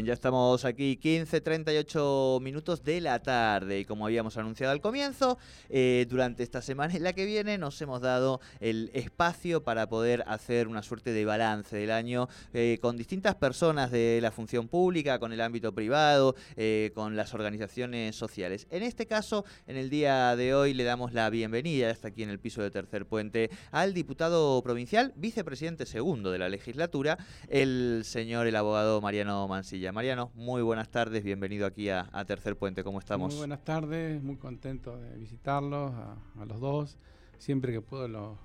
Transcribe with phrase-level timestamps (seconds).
[0.00, 5.36] Ya estamos aquí, 15.38 minutos de la tarde y como habíamos anunciado al comienzo,
[5.68, 10.24] eh, durante esta semana y la que viene nos hemos dado el espacio para poder
[10.26, 15.18] hacer una suerte de balance del año eh, con distintas personas de la función pública,
[15.18, 18.66] con el ámbito privado, eh, con las organizaciones sociales.
[18.70, 22.30] En este caso, en el día de hoy le damos la bienvenida, hasta aquí en
[22.30, 28.46] el piso de Tercer Puente, al diputado provincial, vicepresidente segundo de la legislatura, el señor,
[28.46, 29.48] el abogado Mariano
[29.90, 33.32] Mariano, muy buenas tardes, bienvenido aquí a, Tercer Puente, ¿cómo estamos?
[33.32, 36.98] Muy buenas tardes, muy contento de visitarlos, a, los dos,
[37.38, 38.38] siempre que puedo los,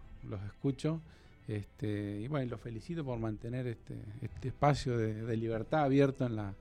[0.48, 1.02] escucho.
[1.48, 6.56] Este, y bueno, los felicito por mantener este, este espacio de, libertad abierto en la,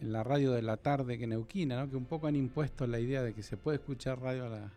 [0.00, 1.88] en la radio de la tarde que Neuquina, ¿no?
[1.88, 4.72] que un poco han impuesto la idea de que se puede escuchar radio a la,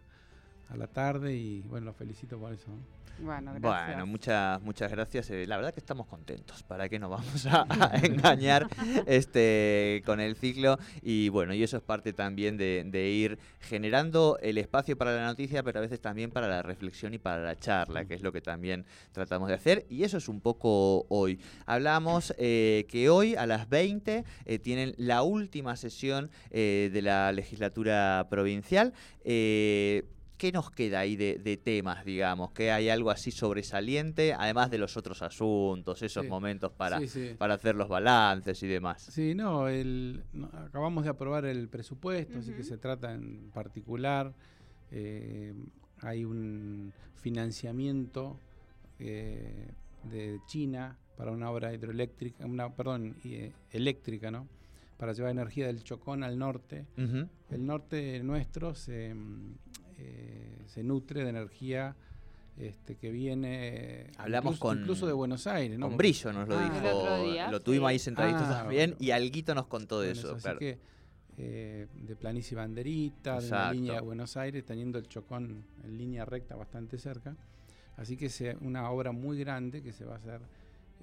[0.69, 2.71] a la tarde y bueno, los felicito por eso.
[3.21, 5.29] Bueno, Bueno, muchas, muchas gracias.
[5.29, 6.63] Eh, la verdad que estamos contentos.
[6.63, 7.65] ¿Para qué nos vamos a,
[8.03, 8.67] engañar
[9.05, 10.77] este, con el ciclo?
[11.01, 15.63] Y bueno, y eso es parte también de, ir generando el espacio para la noticia,
[15.63, 18.41] pero a veces también para la reflexión y para la charla, que es lo que
[18.41, 19.85] también tratamos de hacer.
[19.89, 21.39] Y eso es un poco hoy.
[21.65, 28.27] Hablamos eh, que hoy a las 20 eh, tienen la última sesión de la legislatura
[28.29, 28.93] provincial.
[30.39, 32.53] ¿Qué nos queda ahí de, temas, digamos?
[32.53, 37.01] ¿Que hay algo así sobresaliente, además de los otros asuntos, esos momentos para,
[37.37, 39.01] para hacer los balances y demás?
[39.01, 40.23] Sí, no, el,
[40.53, 44.33] acabamos de aprobar el presupuesto, así que se trata en particular,
[44.91, 45.53] eh,
[45.99, 48.39] hay un financiamiento
[48.97, 49.73] eh,
[50.05, 54.47] de China para una obra hidroeléctrica, una, perdón, eh, eléctrica, ¿no?
[54.95, 56.85] Para llevar energía del Chocón al norte.
[56.95, 59.13] El norte nuestro se
[59.99, 61.95] eh, se nutre de energía
[62.57, 65.77] este, que viene Hablamos incluso, con, incluso de Buenos Aires.
[65.77, 65.87] ¿no?
[65.87, 69.67] Con Brillo nos lo ah, dijo, lo tuvimos ahí sentaditos ah, también y Alguito nos
[69.67, 70.35] contó de eso.
[70.35, 70.77] Así que
[71.37, 76.25] eh, de Planicie Banderita, de la línea de Buenos Aires, teniendo el Chocón en línea
[76.25, 77.35] recta bastante cerca.
[77.95, 80.41] Así que es una obra muy grande que se va a hacer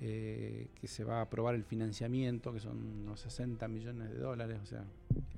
[0.00, 4.58] eh, que se va a aprobar el financiamiento, que son unos 60 millones de dólares,
[4.62, 4.84] o sea,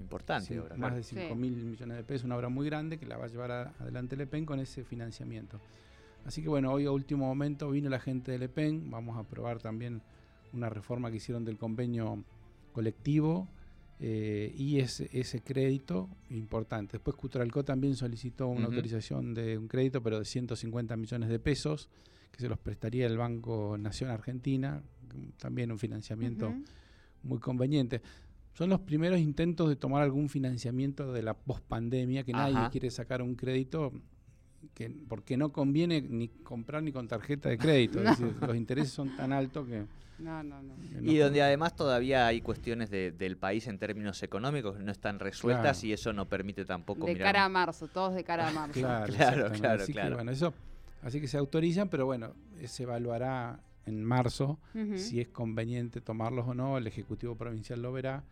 [0.00, 3.26] importante, más de 5 mil millones de pesos, una obra muy grande que la va
[3.26, 5.60] a llevar adelante Le Pen con ese financiamiento.
[6.24, 9.20] Así que bueno, hoy a último momento vino la gente de Le Pen, vamos a
[9.20, 10.02] aprobar también
[10.52, 12.24] una reforma que hicieron del convenio
[12.72, 13.48] colectivo
[14.00, 16.92] eh, y ese, ese crédito importante.
[16.92, 21.88] Después Cutralco también solicitó una autorización de un crédito, pero de 150 millones de pesos
[22.30, 24.82] que se los prestaría el Banco Nación Argentina,
[25.38, 26.54] también un financiamiento
[27.22, 28.00] muy conveniente.
[28.54, 33.22] Son los primeros intentos de tomar algún financiamiento de la pospandemia, que nadie quiere sacar
[33.22, 33.92] un crédito
[34.74, 38.00] que, porque no conviene ni comprar ni con tarjeta de crédito.
[38.00, 39.84] Es decir, los intereses son tan altos que...
[40.18, 40.74] No, no, no.
[41.00, 45.84] y donde además todavía hay cuestiones del país en términos económicos que no están resueltas
[45.84, 47.06] y eso no permite tampoco...
[47.06, 48.80] De cara a marzo, todos de cara a marzo.
[48.80, 49.82] claro, claro, claro.
[49.84, 50.52] Así Que, bueno, eso
[51.02, 54.58] Así que se autorizan, pero bueno, se evaluará en marzo
[54.96, 56.76] si es conveniente tomarlos o no.
[56.76, 58.24] El Ejecutivo Provincial lo verá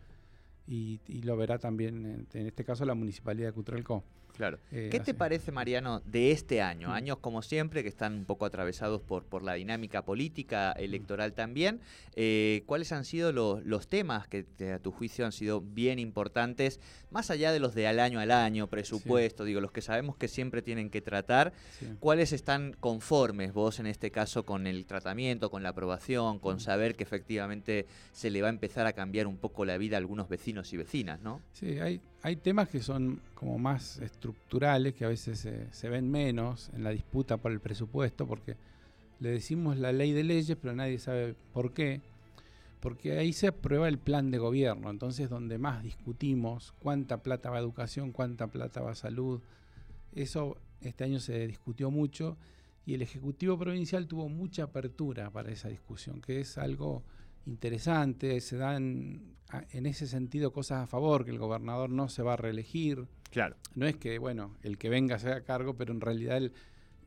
[0.67, 4.03] y, lo verá también, en, este caso, la Municipalidad de Cutralcó.
[4.37, 4.59] Claro.
[4.71, 6.93] Eh, ¿Qué te parece, Mariano, de este año?
[6.93, 11.81] Años como siempre, que están un poco atravesados por, por la dinámica política, electoral también.
[12.15, 16.81] Eh, ¿Cuáles han sido los, temas que a tu juicio han sido bien importantes,
[17.11, 20.29] más allá de los de al año al año, presupuesto, digo, los que sabemos que
[20.29, 21.53] siempre tienen que tratar?
[22.01, 26.95] ¿Cuáles están conformes vos en este caso con el tratamiento, con la aprobación, con saber
[26.97, 30.29] que efectivamente se le va a empezar a cambiar un poco la vida a algunos
[30.29, 31.41] vecinos y vecinas, ¿no?
[31.53, 36.71] Sí, hay, hay temas que son como más estructurales, que a veces se, ven menos
[36.75, 38.57] en la disputa por el presupuesto, porque
[39.21, 42.01] le decimos la ley de leyes, pero nadie sabe por qué.
[42.81, 47.59] Porque ahí se aprueba el plan de gobierno, entonces donde más discutimos cuánta plata va
[47.59, 49.41] a educación, cuánta plata va a salud,
[50.13, 52.37] eso este año se discutió mucho
[52.85, 57.05] y el Ejecutivo Provincial tuvo mucha apertura para esa discusión, que es algo
[57.47, 59.37] interesante, se dan
[59.71, 63.07] en ese sentido cosas a favor, que el gobernador no se va a reelegir.
[63.31, 63.57] Claro.
[63.75, 66.53] No es que, bueno, el que venga se haga cargo, pero en realidad él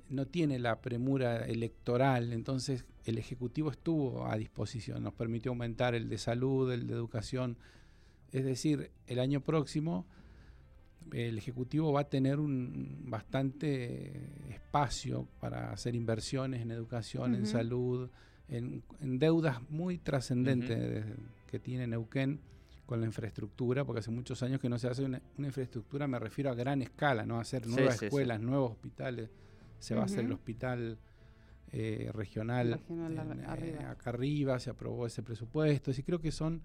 [0.10, 6.10] no tiene la premura electoral, entonces el Ejecutivo estuvo a disposición, nos permitió aumentar el
[6.10, 7.58] de salud, el de educación.
[8.32, 10.06] Es decir, el año próximo
[11.12, 14.12] el Ejecutivo va a tener un bastante
[14.50, 18.10] espacio para hacer inversiones en educación, en salud,
[18.50, 21.06] en, en deudas muy trascendentes
[21.48, 22.40] que tiene Neuquén
[22.86, 26.18] con la infraestructura, porque hace muchos años que no se hace una, una infraestructura, me
[26.18, 28.06] refiero a gran escala, no hacer Sí, nuevas sí, sí.
[28.06, 29.30] escuelas, nuevos hospitales.
[29.80, 30.98] Se va a hacer el hospital
[31.72, 36.62] eh, regional, eh, acá arriba, se aprobó ese presupuesto, y creo que son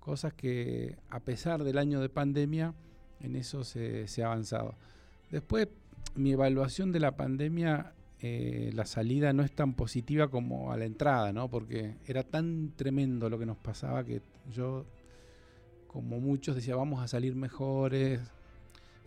[0.00, 2.72] cosas que a pesar del año de pandemia,
[3.20, 4.74] en eso se, se ha avanzado.
[5.30, 5.68] Después,
[6.14, 10.84] mi evaluación de la pandemia, eh, la salida no es tan positiva como a la
[10.84, 11.48] entrada, ¿no?
[11.48, 14.22] Porque era tan tremendo lo que nos pasaba que
[14.52, 14.84] yo,
[15.86, 18.20] como muchos, decía, vamos a salir mejores.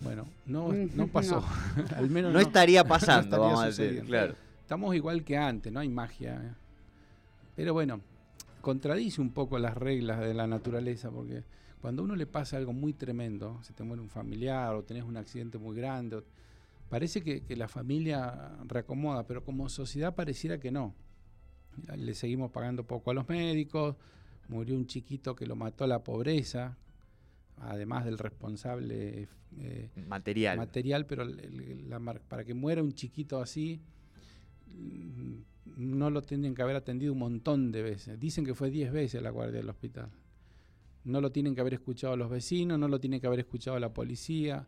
[0.02, 1.44] Bueno, no, no pasó.
[1.96, 2.46] Al menos No, no.
[2.46, 4.36] estaría pasando, estaría vamos a decir, claro.
[4.62, 6.42] Estamos igual que antes, no hay magia.
[6.44, 6.54] ¿eh?
[7.56, 8.00] Pero bueno,
[8.62, 11.44] contradice un poco las reglas de la naturaleza, porque
[11.82, 15.04] cuando a uno le pasa algo muy tremendo, se te muere un familiar o tenés
[15.04, 16.24] un accidente muy grande, o-
[16.92, 20.94] parece que, que la familia reacomoda, pero como sociedad pareciera que no.
[21.96, 23.96] Le seguimos pagando poco a los médicos,
[24.50, 26.78] murió un chiquito que lo mató la pobreza,
[27.60, 29.30] además del responsable
[29.60, 30.58] eh, Material.
[30.58, 33.82] material, pero la para que muera un chiquito así,
[35.78, 38.20] no lo tienen que haber atendido un montón de veces.
[38.20, 40.10] Dicen que fue 10 veces la guardia del hospital.
[41.06, 43.94] No lo tienen que haber escuchado los vecinos, no lo tienen que haber escuchado la
[43.94, 44.68] policía.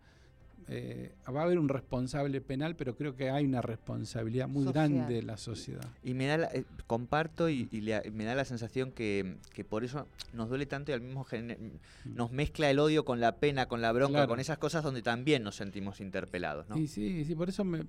[0.69, 4.91] Eh, va a haber un responsable penal, pero creo que hay una responsabilidad muy Social.
[4.93, 5.85] grande de la sociedad.
[6.03, 9.63] Y me da la- eh, comparto y, y le- me da la sensación que, que
[9.63, 11.57] por eso nos duele tanto y al mismo gene-
[12.05, 14.27] nos mezcla el odio con la pena, con la bronca, Claro.
[14.29, 16.77] con esas cosas donde también nos sentimos interpelados, ¿no?
[16.77, 17.87] Y sí, sí, por eso me, mm,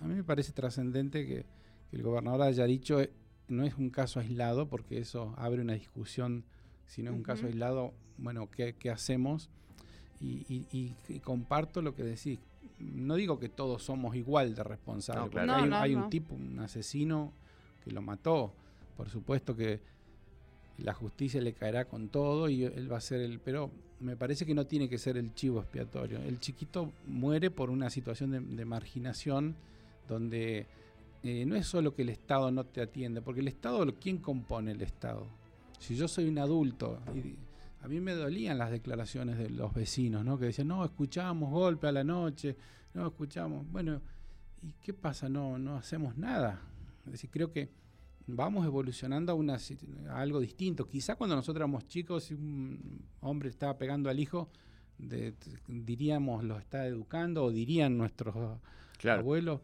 [0.00, 1.44] a mí me parece trascendente que,
[1.90, 3.10] que el gobernador haya dicho eh,
[3.48, 6.44] no es un caso aislado, porque eso abre una discusión,
[6.86, 9.48] si no es un caso aislado, bueno, ¿qué, qué hacemos?
[10.20, 12.38] Y, y- y- y comparto lo que decís.
[12.80, 15.62] No digo que todos somos igual de responsables, No, porque claro.
[15.64, 16.08] hay, No, hay un no.
[16.08, 17.32] tipo, un asesino
[17.84, 18.52] que lo mató,
[18.96, 19.80] por supuesto que
[20.78, 23.40] la justicia le caerá con todo y él va a ser el...
[23.40, 23.70] Pero
[24.00, 26.18] me parece que no tiene que ser el chivo expiatorio.
[26.22, 29.56] El chiquito muere por una situación de, de marginación
[30.08, 30.66] donde
[31.24, 34.70] eh, no es solo que el Estado no te atiende, porque el Estado, ¿quién compone
[34.70, 35.26] el Estado?
[35.80, 37.34] Si yo soy un adulto, y
[37.80, 40.38] a mí me dolían las declaraciones de los vecinos, ¿no?
[40.38, 42.56] Que decían, no, escuchamos golpe a la noche,
[42.94, 43.70] no escuchamos.
[43.70, 44.00] Bueno,
[44.62, 45.28] ¿y qué pasa?
[45.28, 46.60] No, no hacemos nada.
[47.06, 47.70] Es decir, creo que
[48.26, 49.56] vamos evolucionando a, una,
[50.10, 50.86] a algo distinto.
[50.88, 54.50] Quizá cuando nosotros éramos chicos, si un hombre estaba pegando al hijo,
[54.98, 55.34] de-
[55.68, 58.34] diríamos lo está educando o dirían nuestros
[58.98, 59.20] Claro.
[59.20, 59.60] abuelos,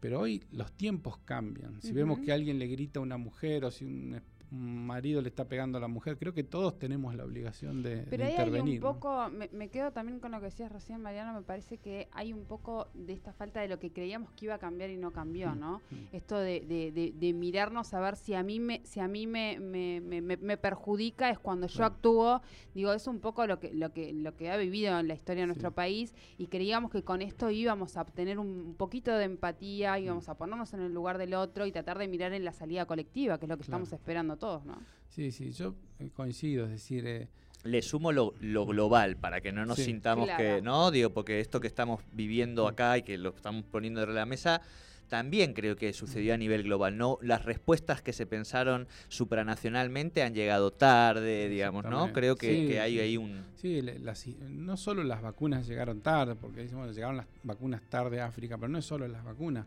[0.00, 1.82] pero hoy los tiempos cambian.
[1.82, 4.18] Si vemos que alguien le grita a una mujer o si un
[4.50, 8.02] marido le está pegando a la mujer, creo que todos tenemos la obligación de, de
[8.04, 8.80] Pero ahí hay un ¿no?
[8.80, 12.32] poco, me, me quedo también con lo que decías recién, Mariano, me parece que hay
[12.32, 15.12] un poco de esta falta de lo que creíamos que iba a cambiar y no
[15.12, 15.82] cambió, Mm, ¿no?
[15.90, 15.94] mm.
[16.16, 19.26] Esto de, de- de- de mirarnos a ver si a mí me, si a mí
[19.26, 22.42] me, perjudica es cuando yo actúo.
[22.74, 25.42] Digo, es un poco lo que, lo que, lo que ha vivido en la historia
[25.42, 25.74] de nuestro Sí.
[25.74, 30.30] país y creíamos que con esto íbamos a obtener un, poquito de empatía, íbamos Mm.
[30.30, 33.38] a ponernos en el lugar del otro y tratar de mirar en la salida colectiva,
[33.38, 33.82] que es lo que Claro.
[33.84, 34.78] estamos esperando todos, ¿no?
[35.08, 37.28] Sí, sí, yo eh, coincido, es decir, eh,
[37.64, 39.84] Le sumo lo, lo global para que no nos Sí.
[39.86, 40.42] sintamos Claro.
[40.42, 40.90] que, ¿no?
[40.92, 42.68] Digo, porque esto que estamos viviendo Mm.
[42.68, 44.62] acá y que lo estamos poniendo sobre la mesa,
[45.08, 47.18] también creo que sucedió a nivel global, ¿no?
[47.22, 52.12] Las respuestas que se pensaron supranacionalmente han llegado tarde, digamos, ¿no?
[52.12, 53.42] Creo que, Sí, que hay ahí un...
[53.56, 58.20] Sí, las no solo las vacunas llegaron tarde, porque dicen, bueno, llegaron las vacunas tarde
[58.20, 59.66] a África, pero no es solo las vacunas.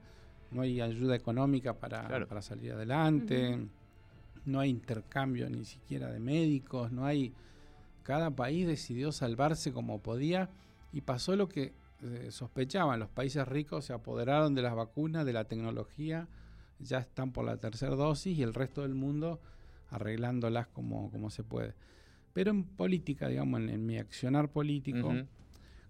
[0.51, 2.27] No hay ayuda económica para, Claro.
[2.27, 3.57] para salir adelante,
[4.45, 7.33] no hay intercambio ni siquiera de médicos, no hay...
[8.03, 10.49] Cada país decidió salvarse como podía
[10.91, 12.99] y pasó lo que eh, sospechaban.
[12.99, 16.27] Los países ricos se apoderaron de las vacunas, de la tecnología,
[16.79, 19.39] ya están por la tercera dosis y el resto del mundo
[19.91, 21.75] arreglándolas como, como se puede.
[22.33, 25.13] Pero en política, digamos, en, en mi accionar político,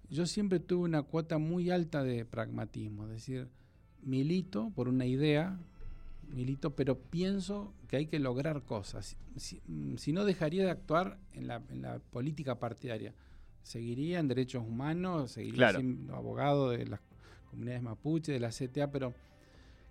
[0.09, 3.47] yo siempre tuve una cuota muy alta de pragmatismo, es decir,
[4.01, 5.57] milito por una idea,
[6.31, 9.17] milito, pero pienso que hay que lograr cosas.
[9.35, 9.61] Si,
[9.97, 13.13] si no, dejaría de actuar en la, en la política partidaria.
[13.63, 15.79] Seguiría en derechos humanos, seguiría Claro.
[15.79, 16.99] siendo abogado de las
[17.49, 19.13] comunidades mapuche, de la CTA, pero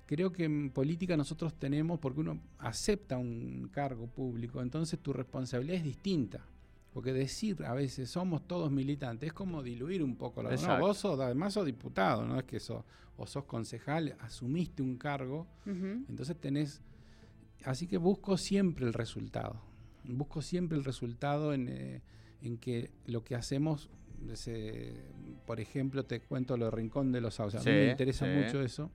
[0.07, 5.77] creo que en política nosotros tenemos, porque uno acepta un cargo público, entonces tu responsabilidad
[5.77, 6.45] es distinta.
[6.93, 10.99] Porque decir a veces somos todos militantes es como diluir un poco la no, vos
[10.99, 12.85] sos, además sos diputado, no es que sos,
[13.17, 16.83] o sos concejal, asumiste un cargo, entonces tenés.
[17.65, 19.61] Así que busco siempre el resultado.
[20.05, 22.03] Busco siempre el resultado en, eh,
[22.41, 23.91] en que lo que hacemos
[25.47, 27.61] por ejemplo, te cuento lo de Rincón de los Sauces.
[27.61, 28.91] A mí me interesa mucho eso,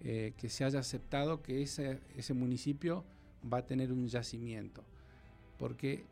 [0.00, 3.04] eh, que se haya aceptado que ese, ese municipio
[3.50, 4.84] va a tener un yacimiento.
[5.58, 6.04] Porque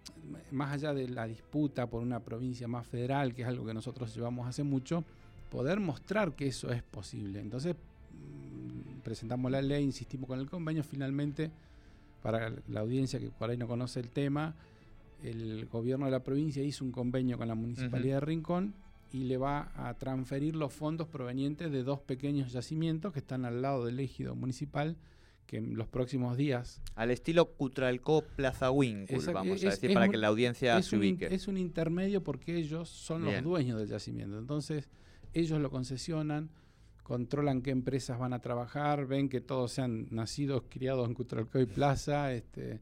[0.50, 4.14] más allá de la disputa por una provincia más federal, que es algo que nosotros
[4.14, 5.04] llevamos hace mucho,
[5.50, 7.40] poder mostrar que eso es posible.
[7.40, 11.50] Entonces, mm, presentamos la ley, insistimos con el convenio, finalmente,
[12.22, 14.56] para la audiencia que por ahí no conoce el tema,
[15.22, 18.74] el gobierno de la provincia hizo un convenio con la municipalidad de Rincón
[19.12, 23.62] y le va a transferir los fondos provenientes de dos pequeños yacimientos que están al
[23.62, 24.96] lado del ejido municipal
[25.46, 26.80] que en los próximos días...
[26.94, 31.32] Al estilo Cutralcó Plaza Winkle, vamos a decir, para que la audiencia se ubique.
[31.32, 34.38] es un intermedio porque ellos son los dueños del yacimiento.
[34.38, 34.88] Entonces,
[35.32, 36.50] ellos lo concesionan,
[37.02, 41.66] controlan qué empresas van a trabajar, ven que todos sean nacidos, criados en Cutralcó y
[41.66, 42.80] Plaza, este,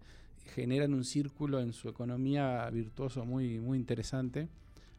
[0.54, 4.48] generan un círculo en su economía virtuoso muy, muy interesante.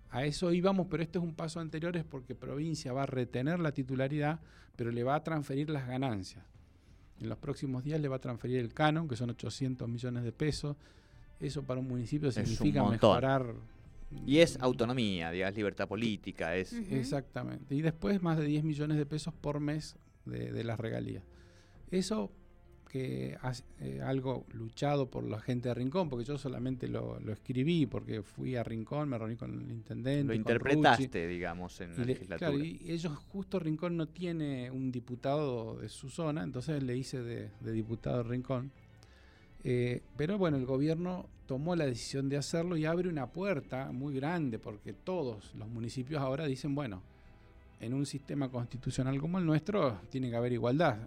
[0.10, 3.60] A eso íbamos, pero este es un paso anterior, es porque provincia va a retener
[3.60, 4.40] la titularidad,
[4.76, 6.46] pero le va a transferir las ganancias.
[7.20, 10.32] En los próximos días le va a transferir el canon, que son 800 millones de
[10.32, 10.76] pesos.
[11.40, 13.54] Eso para un municipio significa mejorar.
[14.26, 16.56] Y es autonomía, digamos, libertad política.
[16.56, 17.76] es Exactamente.
[17.76, 21.24] Y después más de 10 millones de pesos por mes de, de las regalías.
[21.92, 22.32] Eso
[22.96, 23.38] que
[23.82, 28.56] eh, algo luchado por la gente de Rincón, porque yo solamente lo, escribí, porque fui
[28.56, 30.24] a Rincón, me reuní con el intendente.
[30.24, 32.52] Lo interpretaste, digamos, en la legislatura.
[32.52, 37.22] Claro, y ellos, justo Rincón no tiene un diputado de su zona, entonces le hice
[37.22, 38.72] de, diputado de Rincón.
[39.66, 44.16] Eh, pero bueno, el gobierno tomó la decisión de hacerlo y abre una puerta muy
[44.16, 47.02] grande, porque todos los municipios ahora dicen, bueno,
[47.82, 50.98] en un sistema constitucional como el nuestro tiene que haber igualdad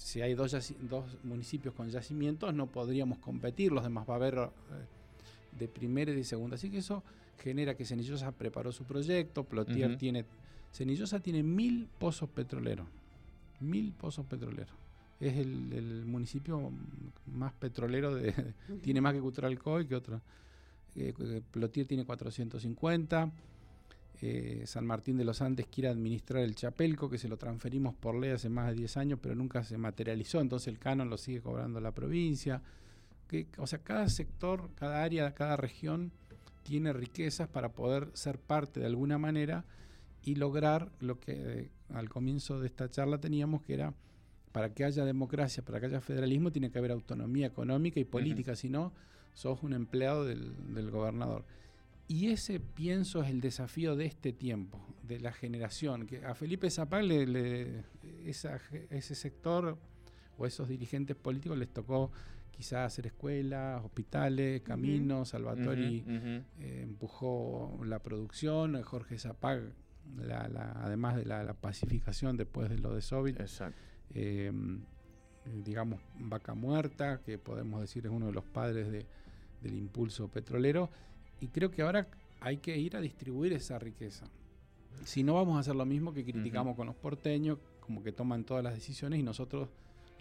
[0.00, 0.56] si hay dos,
[0.88, 6.10] dos municipios con yacimientos, no podríamos competir, los demás va a haber eh, de primera
[6.10, 6.54] y de segunda.
[6.54, 7.04] Así que eso
[7.38, 10.24] genera que Cenillosa preparó su proyecto, Plotier tiene...
[10.72, 12.86] Cenillosa tiene mil pozos petroleros,
[13.60, 14.74] mil pozos petroleros.
[15.18, 16.72] Es el, municipio
[17.26, 20.22] más petrolero, de, tiene más que Cutralcoy que otro.
[20.94, 23.30] Eh, Plotier tiene 450.
[24.22, 28.14] Eh, San Martín de los Andes quiere administrar el Chapelco, que se lo transferimos por
[28.14, 31.40] ley hace más de 10 años, pero nunca se materializó, entonces el canon lo sigue
[31.40, 32.62] cobrando la provincia.
[33.28, 36.12] Que, o sea, cada sector, cada área, cada región
[36.64, 39.64] tiene riquezas para poder ser parte de alguna manera
[40.22, 43.94] y lograr lo que eh, al comienzo de esta charla teníamos, que era
[44.52, 48.54] para que haya democracia, para que haya federalismo, tiene que haber autonomía económica y política,
[48.54, 48.92] si no,
[49.32, 51.44] sos un empleado del gobernador.
[52.10, 56.08] Y ese, pienso, es el desafío de este tiempo, de la generación.
[56.08, 57.84] Que a Felipe Zapal, le,
[58.24, 59.78] ese sector
[60.36, 62.10] o esos dirigentes políticos les tocó
[62.50, 65.28] quizás hacer escuelas, hospitales, caminos.
[65.28, 69.72] Salvatori eh, empujó la producción, Jorge Zapag,
[70.82, 73.38] además de la, pacificación después de lo de Soviet.
[74.14, 74.50] Eh,
[75.64, 80.90] digamos, Vaca Muerta, que podemos decir es uno de los padres del impulso petrolero
[81.40, 82.06] y creo que ahora
[82.40, 84.26] hay que ir a distribuir esa riqueza.
[85.04, 88.44] Si no vamos a hacer lo mismo que criticamos con los porteños, como que toman
[88.44, 89.68] todas las decisiones y nosotros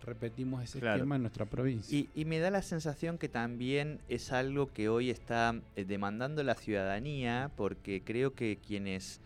[0.03, 2.05] repetimos ese esquema en nuestra provincia.
[2.15, 6.55] Y, me da la sensación que también es algo que hoy está eh, demandando la
[6.55, 9.19] ciudadanía, porque creo que quienes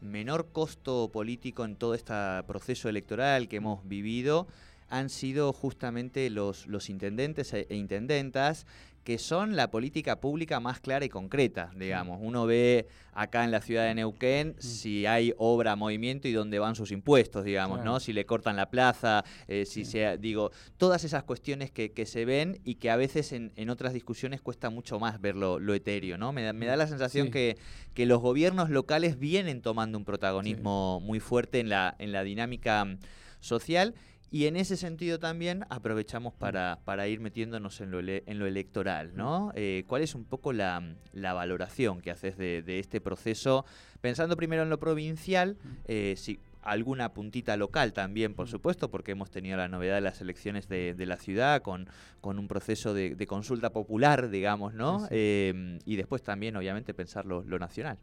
[0.00, 2.14] menor costo político en todo este
[2.46, 4.46] proceso electoral que hemos vivido
[4.90, 8.66] han sido justamente los, los intendentes e, e intendentas
[9.08, 12.18] que son la política pública más clara y concreta, digamos.
[12.20, 14.60] Uno ve acá en la ciudad de Neuquén mm.
[14.60, 18.00] si hay obra, movimiento y dónde van sus impuestos, digamos, ¿no?
[18.00, 22.60] Si le cortan la plaza, eh, si se, digo, todas esas cuestiones que, se ven
[22.64, 26.34] y que a veces en, otras discusiones cuesta mucho más ver lo, etéreo, ¿no?
[26.34, 27.56] Me da, me da la sensación que,
[27.94, 32.98] que los gobiernos locales vienen tomando un protagonismo muy fuerte en la, en la dinámica
[33.40, 33.94] social
[34.30, 39.12] y en ese sentido también aprovechamos para, para ir metiéndonos en lo, en lo electoral,
[39.14, 39.52] ¿no?
[39.54, 40.82] Eh, ¿Cuál es un poco la,
[41.14, 43.64] valoración que haces de, este proceso?
[44.00, 45.56] Pensando primero en lo provincial,
[45.86, 50.20] eh, si alguna puntita local también, por supuesto, porque hemos tenido la novedad de las
[50.20, 51.88] elecciones de, la ciudad con,
[52.20, 55.06] con un proceso de, consulta popular, digamos, ¿no?
[55.10, 57.98] Eh, y después también, obviamente, pensar lo, nacional.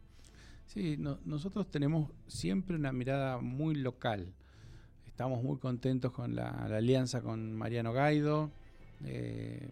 [0.65, 4.34] Sí, nosotros tenemos siempre una mirada muy local
[5.15, 8.51] estamos muy contentos con la, alianza con Mariano Gaido.
[9.05, 9.69] Eh,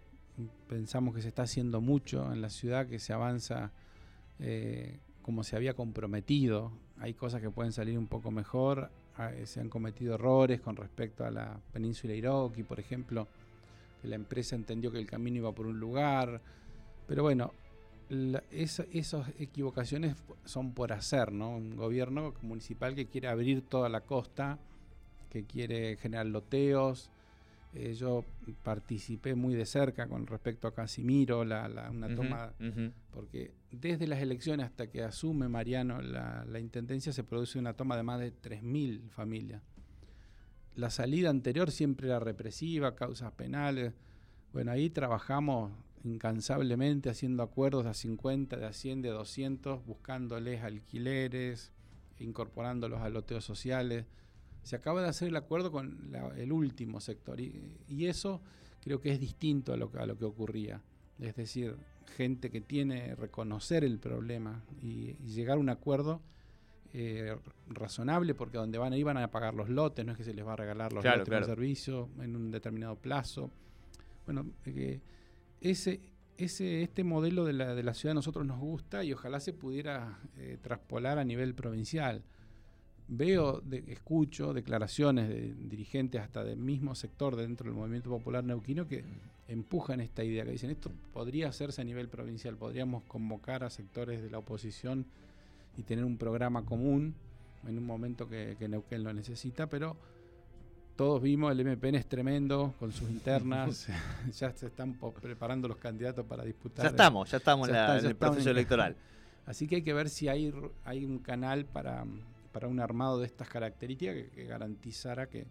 [0.70, 3.74] pensamos que se está haciendo mucho en la ciudad, que se avanza
[4.40, 6.72] eh, como se había comprometido.
[6.98, 8.90] Hay cosas que pueden salir un poco mejor.
[9.18, 13.28] Ah, eh, se han cometido errores con respecto a la península Iroqui, por ejemplo,
[14.02, 16.40] que la empresa entendió que el camino iba por un lugar.
[17.06, 17.52] Pero bueno,
[18.50, 21.50] esas equivocaciones son por hacer, ¿no?
[21.50, 24.58] Un gobierno municipal que quiere abrir toda la costa,
[25.34, 27.10] que quiere generar loteos.
[27.74, 28.24] Eh, yo
[28.62, 32.54] participé muy de cerca con respecto a Casimiro, la, una toma,
[33.12, 37.98] porque desde las elecciones hasta que asume Mariano la, la intendencia se produce una toma
[37.98, 39.64] de más de 3.000 familias.
[40.76, 43.94] La salida anterior siempre era represiva, causas penales.
[44.54, 45.72] Bueno, ahí trabajamos
[46.04, 51.72] incansablemente haciendo acuerdos de a 50, de a 100, de 200, buscándoles alquileres,
[52.20, 54.06] incorporándolos a loteos sociales.
[54.64, 58.42] Se acaba de hacer el acuerdo con el último sector y, eso
[58.82, 60.82] creo que es distinto a lo, a lo que ocurría.
[61.20, 61.78] Es decir,
[62.18, 66.22] gente que tiene reconocer el problema y, llegar a un acuerdo
[66.94, 67.36] eh,
[67.68, 70.46] razonable, porque donde van ahí van a pagar los lotes, no es que se les
[70.46, 73.50] va a regalar los lotes de servicio en un determinado plazo.
[74.26, 75.02] Bueno, eh,
[75.60, 76.02] ese,
[76.38, 79.54] ese, este modelo de la, de la ciudad a nosotros nos gusta y ojalá se
[79.54, 82.24] pudiera eh, traspolar a nivel provincial.
[83.08, 88.88] Veo, de, escucho declaraciones de dirigentes hasta del mismo sector dentro del movimiento popular neuquino
[88.88, 89.04] que
[89.48, 94.22] empujan esta idea, que dicen esto podría hacerse a nivel provincial, podríamos convocar a sectores
[94.22, 95.06] de la oposición
[95.78, 97.14] y tener un programa común
[97.68, 99.98] en un momento que, que Neuquén lo necesita, pero
[100.96, 103.88] todos vimos, el MPN es tremendo con sus internas,
[104.34, 106.86] ya se están preparando los candidatos para disputar.
[106.86, 108.96] Ya estamos, ya estamos en, el proceso electoral.
[109.46, 110.54] Así que hay que ver si hay,
[110.86, 112.06] hay un canal para,
[112.54, 115.46] para un armado de estas características que, garantizara que,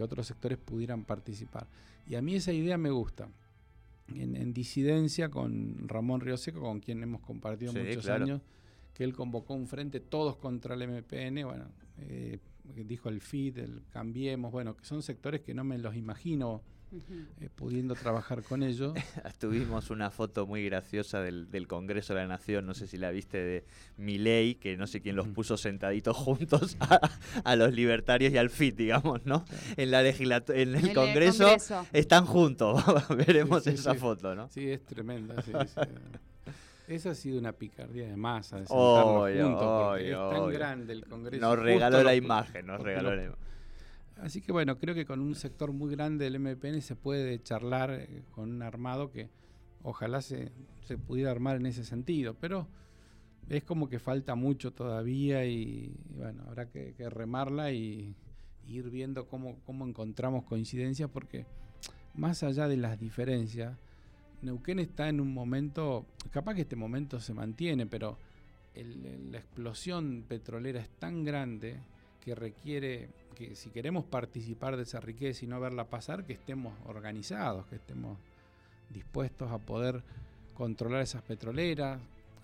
[0.00, 1.66] otros sectores pudieran participar.
[2.08, 3.28] Y a mí esa idea me gusta.
[4.08, 8.40] En, disidencia con Ramón Seco, con quien hemos compartido muchos años,
[8.94, 11.66] que él convocó un frente todos contra el MPN, bueno,
[11.98, 12.38] eh,
[12.74, 17.48] dijo el FID, el Cambiemos, bueno, que son sectores que no me los imagino eh,
[17.54, 18.94] pudiendo trabajar con ellos.
[19.38, 23.38] Tuvimos una foto muy graciosa del, Congreso de la Nación, no sé si la viste,
[23.38, 23.64] de
[23.96, 26.76] Milei, que no sé quién los puso sentaditos juntos
[27.44, 29.44] a, los libertarios y al FIT, digamos, ¿no?
[29.76, 31.48] En la en el, Congreso,
[31.92, 32.82] están juntos,
[33.16, 34.48] veremos esa foto, ¿no?
[34.48, 35.52] Sí, es tremenda, sí,
[36.88, 41.40] Esa ha sido una picardía de masa, de juntos, es tan grande el Congreso.
[41.40, 43.50] Nos regaló la imagen, nos regaló la imagen.
[44.22, 47.90] Así que bueno, creo que con un sector muy grande del MPN se puede charlar
[47.90, 49.30] eh, con un armado que
[49.82, 50.52] ojalá se,
[50.84, 52.68] se, pudiera armar en ese sentido, pero
[53.48, 58.14] es como que falta mucho todavía y, bueno, habrá que, remarla y,
[58.66, 61.44] ir viendo cómo, cómo encontramos coincidencias porque
[62.14, 63.76] más allá de las diferencias,
[64.42, 68.16] Neuquén está en un momento, capaz que este momento se mantiene, pero
[68.74, 71.80] la explosión petrolera es tan grande
[72.20, 76.74] que requiere que si queremos participar de esa riqueza y no verla pasar, que estemos
[76.86, 78.18] organizados, que estemos
[78.90, 80.02] dispuestos a poder
[80.54, 82.00] controlar esas petroleras.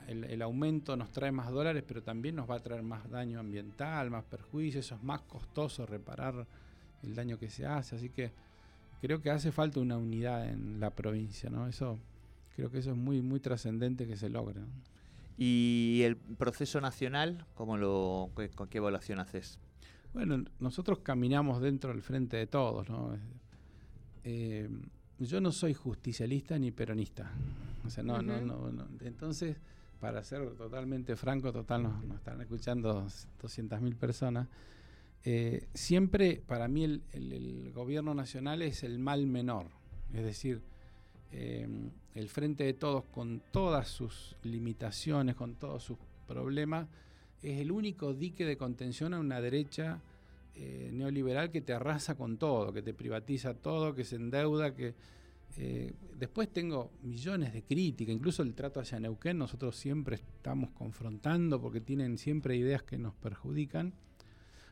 [0.09, 4.09] El, aumento nos trae más dólares, pero también nos va a traer más daño ambiental,
[4.09, 6.47] más perjuicio, eso es más costoso reparar
[7.03, 8.31] el daño que se hace, así que
[9.01, 11.67] creo que hace falta una unidad en la provincia, ¿no?
[11.67, 11.99] Eso
[12.55, 14.61] creo que eso es muy muy trascendente que se logre.
[15.37, 19.59] ¿Y el proceso nacional, cómo lo, con qué evaluación haces?
[20.17, 23.19] Bueno, nosotros caminamos dentro del frente de todos, ¿no?
[24.25, 24.67] Eh,
[25.19, 27.31] yo no soy justicialista ni peronista.
[27.85, 29.59] O sea, no, no, no, Entonces,
[30.01, 33.07] para ser totalmente franco, total, nos, están escuchando
[33.43, 34.49] 200.000 personas.
[35.23, 39.67] Eh, siempre para mí el, gobierno nacional es el mal menor.
[40.15, 40.63] Es decir,
[41.31, 41.69] eh,
[42.15, 46.89] el frente de todos, con todas sus limitaciones, con todos sus problemas,
[47.47, 50.01] es el único dique de contención a una derecha
[50.57, 54.95] eh, neoliberal que te arrasa con todo, que te privatiza todo, que se endeuda, que...
[55.59, 61.63] Eh, después tengo millones de críticas, incluso el trato hacia Neuquén, nosotros siempre estamos confrontando
[61.63, 63.95] porque tienen siempre ideas que nos perjudican,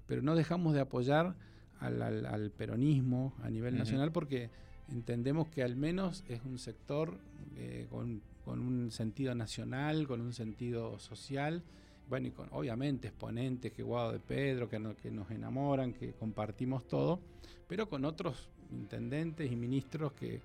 [0.07, 1.37] pero no dejamos de apoyar
[1.79, 4.51] al, peronismo a nivel nacional porque
[4.91, 7.19] entendemos que al menos es un sector
[7.57, 11.63] eh, con, con un sentido nacional, con un sentido social,
[12.09, 16.87] bueno, y con obviamente exponentes que Guado de Pedro, que, que nos enamoran, que compartimos
[16.87, 17.21] todo,
[17.67, 20.41] pero con otros intendentes y ministros que,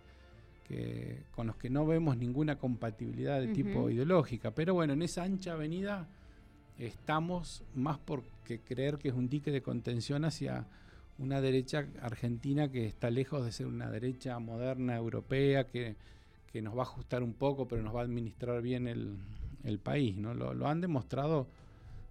[1.32, 4.52] con los que no vemos ninguna compatibilidad de tipo ideológica.
[4.52, 6.08] Pero bueno, en esa ancha avenida
[6.78, 10.68] estamos más por que creer que es un dique de contención hacia
[11.18, 15.96] una derecha argentina que está lejos de ser una derecha moderna europea que,
[16.52, 19.18] que nos va a ajustar un poco, pero nos va a administrar bien el,
[19.64, 20.34] el país, ¿no?
[20.34, 21.48] Lo, han demostrado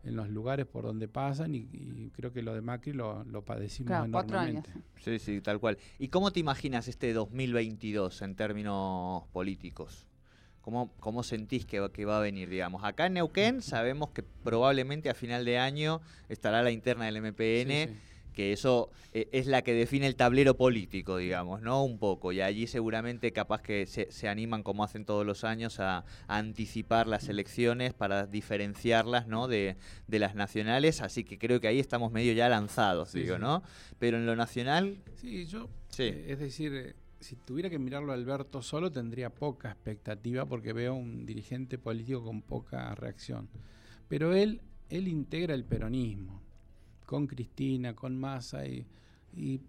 [0.05, 3.89] en los lugares por donde pasan y, creo que lo de Macri lo, lo padecimos
[3.89, 4.71] claro, enormemente.
[4.71, 4.85] Años.
[5.01, 5.79] Sí, sí, tal cual.
[5.99, 10.07] ¿Y cómo te imaginas este 2022 en términos políticos?
[10.61, 12.85] ¿Cómo, cómo sentís que, va- que va a venir, digamos?
[12.85, 17.87] Acá en Neuquén sabemos que probablemente a final de año estará la interna del MPN,
[17.87, 17.99] Sí, sí.
[18.39, 21.83] Que eso eh, es la que define el tablero político, digamos, ¿no?
[21.83, 22.31] Un poco.
[22.31, 26.37] Y allí seguramente capaz que se, se animan, como hacen todos los años, a, a
[26.39, 29.49] anticipar las elecciones para diferenciarlas, ¿no?
[29.49, 31.01] De, de las nacionales.
[31.03, 33.41] Así que creo que ahí estamos medio ya lanzados, Sí, digo, sí.
[33.43, 33.65] ¿no?
[33.99, 36.05] Pero en lo nacional, Sí, yo, sí.
[36.05, 40.73] eh, es decir, eh, si tuviera que mirarlo a Alberto solo tendría poca expectativa porque
[40.73, 43.49] veo un dirigente político con poca reacción.
[44.07, 46.41] Pero él, él integra el peronismo
[47.09, 48.85] con Cristina, con Massa y,
[49.35, 49.61] y-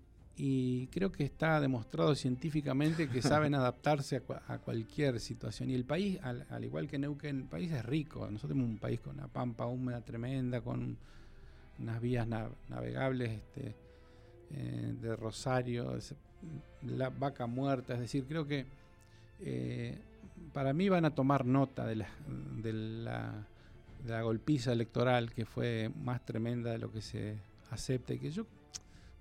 [0.41, 5.69] y creo que está demostrado científicamente que saben adaptarse a, cua- a cualquier situación.
[5.69, 8.19] Y el país, al, al igual que Neuquén, el país es rico.
[8.29, 10.97] Nosotros tenemos un país con una pampa húmeda tremenda, con
[11.79, 13.75] unas vías na- navegables este,
[14.51, 16.15] eh, de Rosario, es-
[16.85, 18.65] la vaca muerta, es decir, creo que
[19.41, 19.97] eh,
[20.53, 22.07] para mí van a tomar nota de la,
[22.61, 23.45] de la,
[24.05, 27.37] la golpiza electoral que fue más tremenda de lo que se
[27.69, 28.45] acepta y que yo,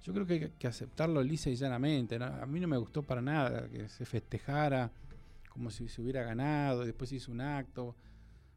[0.03, 2.17] yo creo que hay que aceptarlo lisa y llanamente.
[2.17, 4.91] A mí no me gustó para nada que se festejara
[5.49, 7.97] como si se hubiera ganado, después hizo un acto.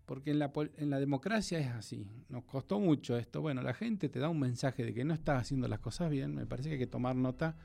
[0.05, 2.05] Porque en la, en la democracia es así.
[2.29, 3.41] Nos costó mucho esto.
[3.41, 6.35] Bueno, la gente te da un mensaje de que no estás haciendo las cosas bien.
[6.35, 7.55] Me parece que hay que tomar nota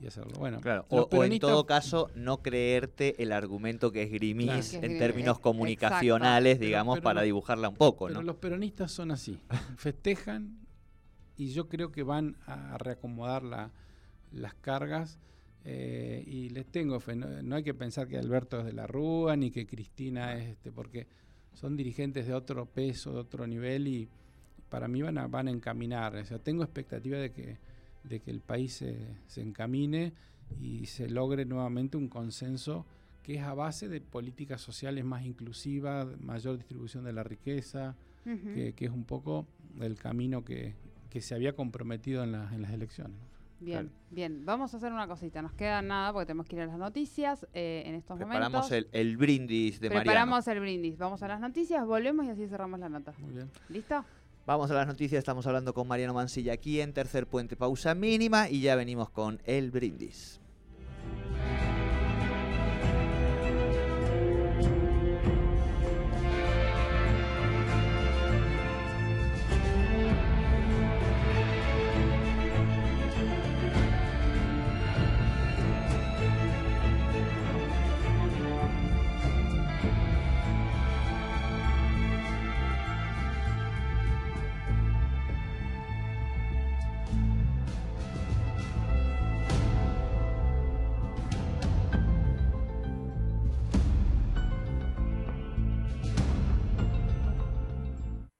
[0.00, 0.32] y hacerlo.
[0.38, 4.80] Bueno, Claro, o, o en todo caso, no creerte el argumento que esgrimís Claro.
[4.80, 8.26] Que en términos ex- comunicacionales, digamos, pero para dibujarla un poco, Pero ¿no?
[8.26, 9.38] los peronistas son así.
[9.76, 10.58] Festejan
[11.36, 13.70] y yo creo que van a reacomodar la-
[14.32, 15.18] las cargas.
[15.64, 17.14] eh, y les tengo fe.
[17.14, 20.48] No, no hay que pensar que Alberto es de la Rúa ni que Cristina es
[20.50, 21.06] este, porque
[21.54, 24.08] son dirigentes de otro peso, de otro nivel y
[24.68, 26.16] para mí van a, van a encaminar.
[26.16, 27.58] O sea, tengo expectativa de que,
[28.04, 30.12] de que el país se, se encamine
[30.60, 32.84] y se logre nuevamente un consenso
[33.22, 38.72] que es a base de políticas sociales más inclusivas, mayor distribución de la riqueza, que,
[38.74, 39.46] que es un poco
[39.80, 40.74] el camino que,
[41.10, 43.16] que se había comprometido en, las en las elecciones.
[43.60, 43.88] Bien, Claro.
[44.10, 44.44] bien.
[44.44, 45.40] Vamos a hacer una cosita.
[45.40, 48.72] Nos queda nada porque tenemos que ir a las noticias eh, en estos Preparamos momentos.
[48.72, 50.02] el, el brindis de Mariano.
[50.04, 50.98] Preparamos el brindis.
[50.98, 53.14] Vamos a las noticias, volvemos y así cerramos la nota.
[53.18, 53.48] Muy bien.
[53.68, 54.04] ¿Listo?
[54.44, 58.50] Vamos a las noticias, estamos hablando con Mariano Mansilla aquí en Tercer Puente, pausa mínima
[58.50, 60.41] y ya venimos con el brindis.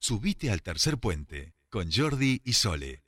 [0.04, 3.04] Subite al tercer puente con Jordi y Sole.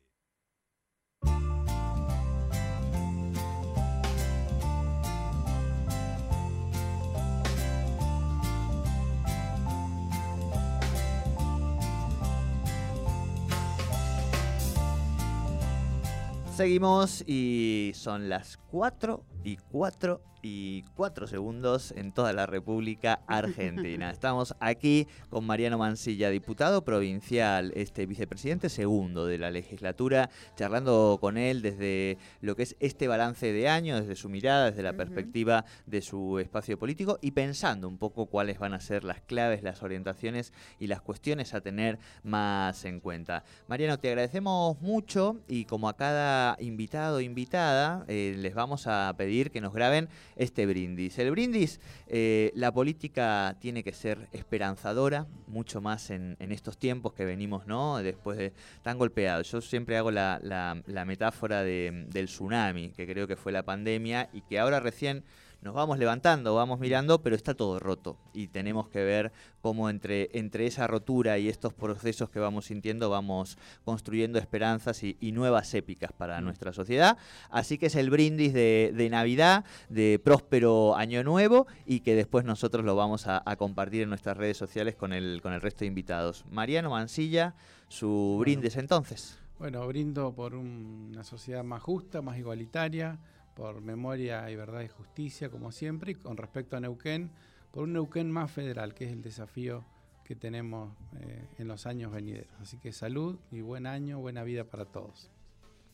[16.57, 24.11] Seguimos y son las 4 y 4 y 4 segundos en toda la República Argentina.
[24.13, 31.39] Estamos aquí con Mariano Mansilla, diputado provincial, este vicepresidente segundo de la legislatura, charlando con
[31.39, 35.65] él desde lo que es este balance de año, desde su mirada, desde la perspectiva
[35.87, 39.83] de su espacio político y pensando un poco cuáles van a ser las claves, las
[39.83, 43.45] orientaciones y las cuestiones a tener más en cuenta.
[43.67, 49.15] Mariano, te agradecemos mucho y como a cada invitado o invitada, eh, les vamos a
[49.17, 51.19] pedir que nos graben este brindis.
[51.19, 57.25] El brindis, eh, la política tiene que ser esperanzadora, mucho más en, estos tiempos que
[57.25, 57.99] venimos, ¿no?
[57.99, 59.51] Después de tan golpeados.
[59.51, 63.63] Yo siempre hago la, la- la metáfora de- del tsunami, que creo que fue la
[63.65, 65.25] pandemia y que ahora recién
[65.65, 70.29] nos vamos levantando, vamos mirando, pero está todo roto y tenemos que ver cómo entre,
[70.39, 75.73] entre esa rotura y estos procesos que vamos sintiendo vamos construyendo esperanzas y, y nuevas
[75.73, 77.17] épicas para nuestra sociedad.
[77.51, 82.45] Así que es el brindis de, de Navidad, de próspero año nuevo y que después
[82.45, 85.81] nosotros lo vamos a, a compartir en nuestras redes sociales con el, con el resto
[85.81, 86.45] de invitados.
[86.51, 87.55] Mariano Mansilla,
[87.89, 89.39] su brindis entonces.
[89.59, 93.19] Bueno, brindo por un- una sociedad más justa, más igualitaria,
[93.55, 97.31] por memoria y verdad y justicia, como siempre, y con respecto a Neuquén,
[97.71, 99.85] por un Neuquén más federal, que es el desafío
[100.25, 102.53] que tenemos eh, en los años venideros.
[102.61, 105.31] Así que salud y buen año, buena vida para todos.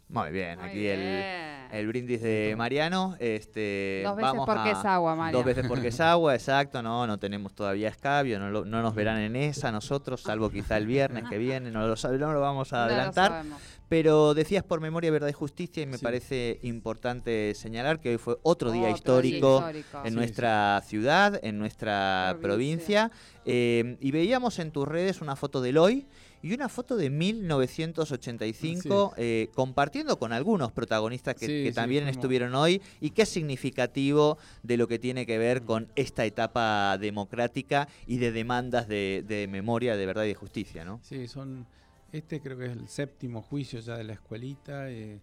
[0.08, 1.68] Muy bien, Muy aquí el, bien.
[1.72, 3.14] el brindis de Mariano.
[3.20, 5.38] Este, Dos veces vamos porque a- es agua, Mario.
[5.38, 6.82] Dos veces porque es agua, exacto.
[6.82, 10.76] No, no tenemos todavía escabio, no, lo- no nos verán en esa nosotros, salvo quizá
[10.78, 13.30] el viernes que viene, no lo, no lo vamos a No lo adelantar.
[13.30, 13.62] sabemos.
[13.90, 16.04] Pero decías por memoria, verdad y justicia, y me Sí.
[16.04, 19.98] parece importante señalar que hoy fue otro día histórico histórico.
[20.04, 23.08] en Sí, nuestra ciudad, en nuestra provincia.
[23.08, 23.10] Provincia.
[23.46, 26.06] Eh, y veíamos en tus redes una foto del hoy
[26.40, 32.06] y una foto de 1985 eh, compartiendo con algunos protagonistas que, Sí, que sí, también
[32.06, 36.96] estuvieron hoy y que es significativo de lo que tiene que ver con esta etapa
[36.98, 41.00] democrática y de demandas de, de memoria, de verdad y de justicia, ¿no?
[41.02, 41.66] Sí, son.
[42.12, 44.90] Este creo que es el séptimo juicio ya de la escuelita.
[44.90, 45.20] eh,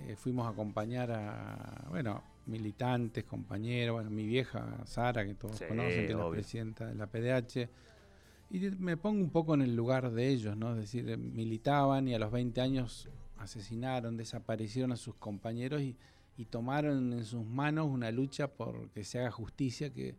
[0.00, 5.64] eh, fuimos a acompañar a, bueno, militantes, compañeros, bueno, mi vieja Sara, que todos Sí,
[5.66, 7.68] conocen, que es la presidenta de la PDH.
[8.50, 10.72] Y me pongo un poco en el lugar de ellos, ¿no?
[10.72, 15.96] Es decir, eh, militaban y a los 20 años asesinaron, desaparecieron a sus compañeros y,
[16.36, 20.14] y tomaron en sus manos una lucha por que se haga justicia, que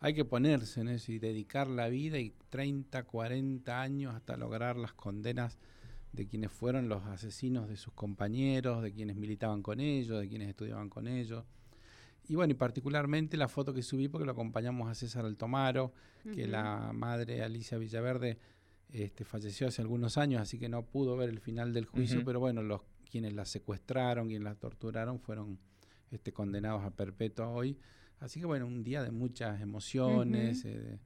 [0.00, 4.76] hay que ponerse en eso y dedicar la vida y 30, 40 años hasta lograr
[4.76, 5.58] las condenas
[6.12, 10.48] de quienes fueron los asesinos de sus compañeros, de quienes militaban con ellos, de quienes
[10.48, 11.44] estudiaban con ellos.
[12.28, 15.92] Y bueno, y particularmente la foto que subí porque lo acompañamos a César Altomaro,
[16.34, 18.38] que la madre Alicia Villaverde
[18.90, 22.40] este, falleció hace algunos años, así que no pudo ver el final del juicio, pero
[22.40, 22.80] bueno, los
[23.10, 25.58] quienes la secuestraron, quienes la torturaron, fueron
[26.10, 27.78] este, condenados a perpetua hoy.
[28.20, 30.98] Así que bueno, un día de muchas emociones, eh,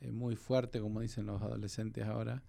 [0.00, 2.42] eh, muy fuerte, como dicen los adolescentes ahora,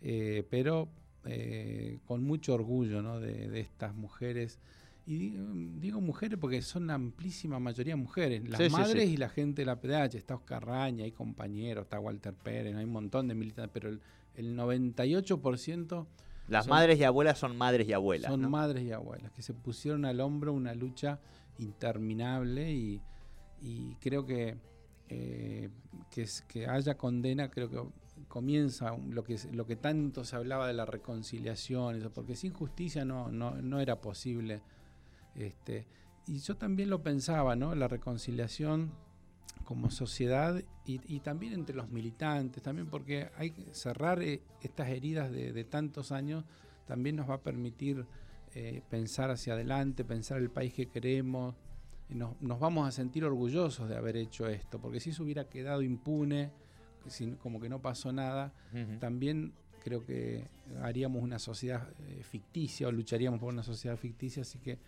[0.00, 0.88] eh, pero
[1.24, 3.18] eh, con mucho orgullo ¿no?
[3.20, 4.58] de, de estas mujeres.
[5.06, 5.44] Y digo,
[5.80, 9.14] digo mujeres porque son la amplísima mayoría mujeres, las Sí, sí, madres sí.
[9.14, 10.14] y la gente de la PDH.
[10.16, 14.00] Está Oscar Raña, hay compañeros, está Walter Pérez, hay un montón de militantes, pero el,
[14.36, 16.06] el 98%
[16.48, 18.30] Las Son- madres y abuelas son madres y abuelas.
[18.30, 18.48] son ¿no?
[18.50, 21.18] madres y abuelas que se pusieron al hombro una lucha
[21.58, 23.00] interminable y,
[23.60, 24.56] y creo que
[25.08, 25.70] eh,
[26.10, 27.82] que, haya condena creo que
[28.28, 33.04] comienza lo que lo que tanto se hablaba de la reconciliación eso, porque sin justicia
[33.04, 34.62] no, no, no era posible
[35.34, 35.86] este
[36.26, 38.92] y yo también lo pensaba no la reconciliación
[39.64, 45.32] como sociedad y, y también entre los militantes, también porque hay cerrar eh, estas heridas
[45.32, 46.44] de, tantos años
[46.86, 48.04] también nos va a permitir
[48.54, 51.54] eh, pensar hacia adelante, pensar el país que queremos,
[52.14, 55.82] nos, nos vamos a sentir orgullosos de haber hecho esto, porque si se hubiera quedado
[55.82, 56.50] impune,
[57.06, 58.52] sin- como que no pasó nada,
[59.00, 60.48] también creo que
[60.82, 64.78] haríamos una sociedad eh, ficticia o lucharíamos por una sociedad ficticia, así que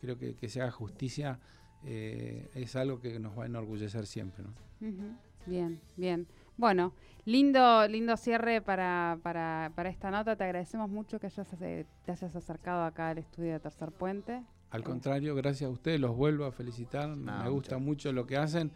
[0.00, 1.38] creo que que se haga justicia
[1.84, 4.42] eh, es algo que nos va a enorgullecer siempre.
[4.44, 4.88] ¿no?
[4.88, 5.14] Ujú.
[5.46, 6.26] Bien, bien.
[6.56, 6.92] Bueno,
[7.26, 10.34] lindo, lindo cierre para, para, para esta nota.
[10.36, 14.42] Te agradecemos mucho que hayas, eh, te hayas acercado acá al estudio de Tercer Puente.
[14.70, 18.26] Al contrario, gracias a ustedes, los vuelvo a felicitar, No, me gusta muchas- mucho lo
[18.26, 18.72] que hacen,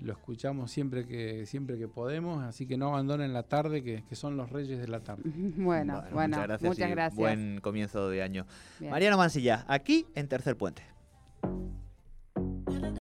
[0.00, 4.16] lo escuchamos siempre que, siempre que podemos, así que no abandonen la tarde, que, que
[4.16, 5.22] son los reyes de la tarde.
[5.56, 7.14] Bueno, bueno, muchas gracias.
[7.16, 8.46] Buen comienzo de año.
[8.80, 8.90] Bien.
[8.90, 10.82] Mariano Mansilla, aquí en Tercer Puente.